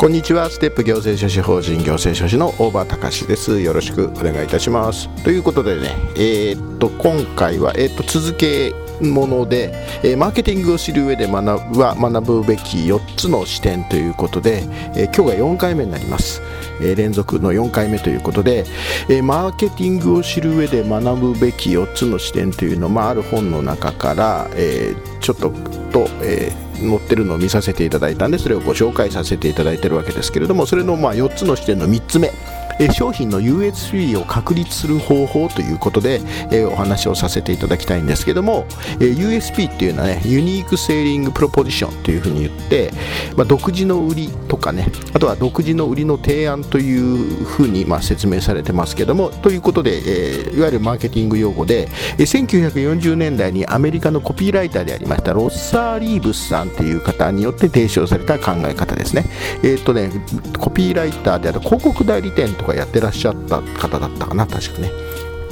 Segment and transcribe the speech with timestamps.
[0.00, 0.48] こんにちは。
[0.48, 3.60] ステップ行政書士法人行政書士の大場隆です。
[3.60, 5.10] よろしくお願いいたします。
[5.24, 9.72] ということでねえー、っと今回はえー、っと続けもので、
[10.02, 14.64] え、マーケティングを知る上で学ぶは学ぶべき4つの視点ということで、
[14.96, 16.42] え今日が4回目になります、
[16.82, 18.64] え連続の4回目ということで、
[19.08, 25.50] えマーケティングを知る上で学ぶべき4つの視点というのを、まあ、る本の中から、えちょっと
[25.92, 32.30] と、えー載ってるのを見させていただいたんでそれをご紹介させていただいてるわけですけれどもそれのま4つの視点の3つ目。
[32.80, 38.64] え商品の USP を確立する方法ということで、えお話をさせていただきたいんですけども、
[39.00, 42.90] え USP っていうのはねユニークセーリングプロポジションというふうに言って、
[43.36, 59.26] まあ、独自の売りとかねあとは独自の売りの提案というふうにま説明されてますけどもということで、えいわゆるマーケティング用語で、え1940年代にアメリカのコピーライターでありましたロッサー・リーブスさんという方によって提唱された考え方ですね。
[59.62, 60.10] えっ、とね
[60.58, 64.90] コピーライターである広告代理店とかやってらっしゃった方だったかな確かね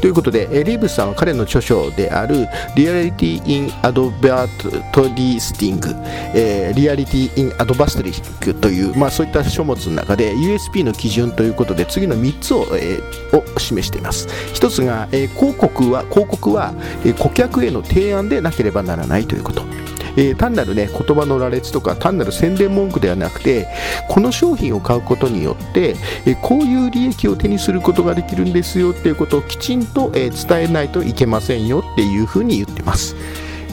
[0.01, 5.89] ということで、リーブスさんは彼の著書である Reality in Advertising、
[6.35, 14.29] えー、 Reality in Advertising という、まあ、そういった書物の中で USP の基準ということで次の3つを,、えー、を示しています。
[14.55, 16.75] 1つが、えー、広告は広告は、
[17.05, 19.63] え、顧客への提案でなければならないということ。
[20.19, 23.69] えー、単なるね言葉の羅列とか単なる宣伝文句ではなくて
[24.09, 25.95] この商品を買うことによって、
[26.27, 33.15] えー、こういう利益を手にすることができるんですよっていうことをきちんと、えー、伝えないといけませんよっていうふうに言ってます。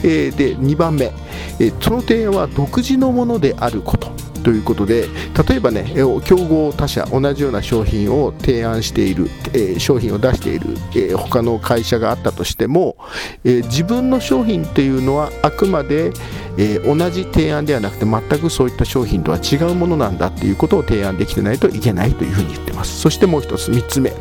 [0.04, 1.10] えー、で2番目、
[1.58, 4.10] えその提案は独自のものであること
[4.46, 5.08] ということで
[5.48, 5.92] 例えばね
[6.24, 12.96] 競合他社同じような商品を提案している、えー、商品を出している、えー、他の会社があったとしても、
[13.42, 16.12] えー、自分の商品っていうのはあくまで、
[16.58, 23.00] え同じ提案ではなくて全くそういった商品とは違うものなんだっていうことを提案できてないといけないというふうに言ってます。
[23.00, 24.12] そしてもう一つ3つ目、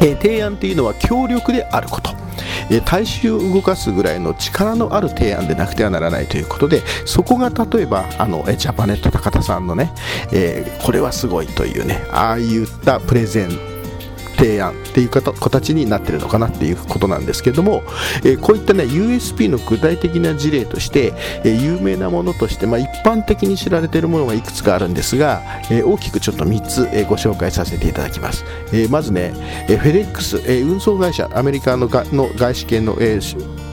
[0.00, 2.20] え提案っていうのは協力であること。
[2.84, 9.92] 大衆を動かすぐらいの力のある提案でなくてはならないということでそこが例えばあのジャパネット高田さんのね、
[10.32, 13.69] えー、これはすごいというねああいったプレゼン
[14.40, 17.82] 提案っていう形になってるのかなっていうことなんですけども、
[18.24, 21.12] えー、こういったね USP の具体的な事例として、
[21.44, 29.32] えー、有名なものとして、まあ、一般的に知られているものがいくつかあるんですが、えー、大きくちょっと3つ、えご紹介させていただきます、えまずね、
[29.68, 33.20] えフェデックス、え運送会社アメリカのがの外資系の、え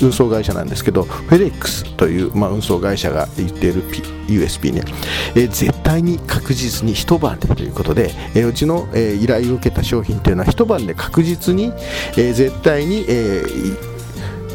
[0.02, 3.82] 運送会社なんですけどフェデックスという、まあ、運送会社が言っている
[4.28, 4.84] USB ね、
[5.36, 11.74] えー、絶対に確実に一晩でということで、えー、うちの、えー、依頼を受けた商品というのは一晩で確実に、
[12.18, 13.44] え絶対に、え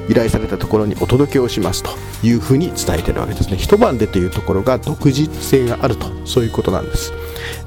[0.08, 1.90] 依頼されたところにお届けをしますと
[2.26, 3.56] いうふうに伝えているわけですね。
[3.56, 7.12] 一晩でというところが独自性があるとそういうことなんです。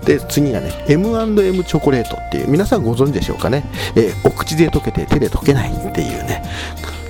[0.06, 3.64] で次がね M&M チョコレートっていう皆さんご存知でしょうかね、
[3.96, 6.44] えお口で溶けて手で溶けないっていうね。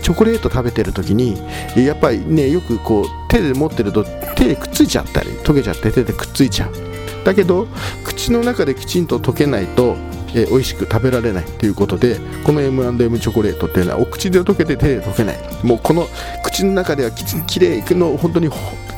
[0.05, 1.35] チョコレート食べてる時に
[1.75, 4.05] やっぱりねよくこう手で持ってると
[4.35, 7.25] 手でくっついちゃったり溶けちゃって手でくっついちゃう。
[7.25, 7.65] だけど
[8.03, 9.95] 口の中できちんと溶けないと
[10.37, 15.37] えー、美味しく食べられないということでこの M&M チョコレートっていうのはお口で溶けて手で溶けない。
[15.63, 16.07] もうこの
[16.43, 18.49] 口の中ではききれいの本当に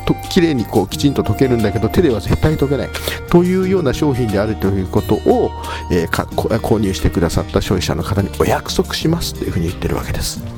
[0.04, 2.88] と綺麗にこうきちんと溶けるんだけど手では絶対溶けない。
[3.30, 5.52] というような商品であるということを、
[5.92, 10.57] えー、購入してくださった消費者の方にお約束しますというふうに言ってるわけです。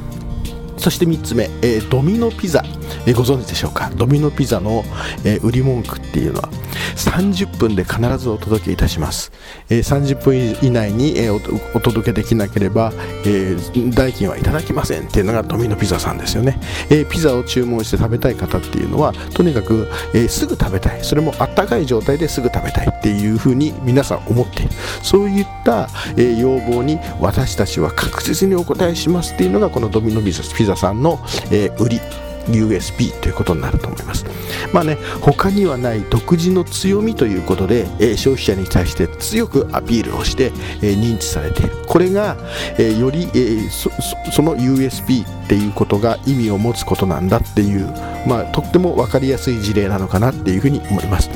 [0.80, 2.64] そして3つ目、えー、ドミノピザ、
[3.06, 3.90] え、ご存知でしょうか？
[3.96, 4.84] ドミノピザの、
[5.24, 6.48] え、売り文句っていうのは
[6.96, 9.32] 30分で必ずお届けいたします、
[9.68, 12.92] えー、30分以内に、え、お届けできなければ、
[13.26, 13.56] え、
[13.90, 16.60] 代金はいただきませんっていうのがドミノピザさんですよね、
[16.90, 21.02] え、ピザを注文して食べたい方っていうのはとにかく、え、すぐ食べたい。
[21.02, 24.70] それもあったかい状態ですぐ食べたいっていうふうに皆さん思っている。
[25.02, 31.18] そういった、え、要望に私たちは確実にお答えしますっていうのがこのドミノピザさんの、
[31.50, 32.00] え、売り。
[32.46, 34.24] USB ということになると思います。
[34.72, 40.52] まあね、他にはない独自の強みということで、えー、消費者に対して強くアピールをして、
[40.82, 41.70] えー、認知されている。
[41.86, 42.36] これが、
[42.78, 43.90] えー、より、えそ
[44.30, 47.86] その USB っていうことが意味を持つことなんだっていう、
[48.26, 51.30] まあ、とっても分かりやすい事例なのかなっていうふうに思います。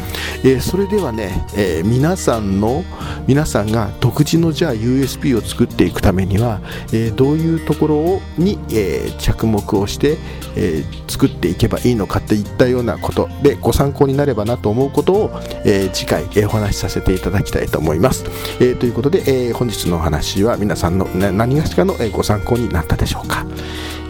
[0.44, 2.84] えそれではね、え皆さんの
[3.26, 6.60] 皆さんが独自のじゃあ USB を作っていくためには、
[6.92, 10.18] えどういうところに、え着目をして、
[10.54, 15.30] え作っていけばいいのかっていったようなことでご参考になればなと思うことを、
[15.64, 18.24] え次回、えお話しさせていただきたいと思います。
[18.60, 23.46] えということで、え本日のお話は皆さんの、何がしかの、えご参考になったでしょうか。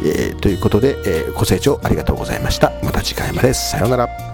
[0.04, 2.72] えということで、えご清聴ありがとうございました。
[2.82, 3.54] また次回まで。
[3.54, 4.33] さようなら。